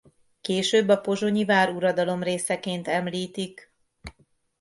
Később 0.41 0.87
a 0.89 0.97
pozsonyi 0.97 1.45
váruradalom 1.45 2.23
részeként 2.23 2.87
említik. 2.87 3.71